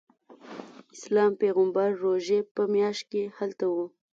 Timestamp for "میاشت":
2.73-3.03